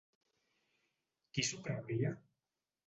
Qui 1.37 1.47
s'ho 1.51 1.61
creuria? 1.71 2.17